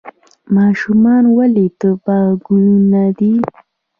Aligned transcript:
ماشومان 0.55 1.23
ولې 1.35 1.65
د 1.79 1.81
باغ 2.05 2.29
ګلونه 2.45 3.03
دي؟ 3.17 3.33